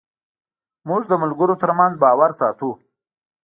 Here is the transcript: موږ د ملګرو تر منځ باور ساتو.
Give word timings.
موږ 0.87 1.01
د 1.07 1.13
ملګرو 1.23 1.59
تر 1.61 1.71
منځ 1.79 1.93
باور 2.03 2.31
ساتو. 2.39 2.71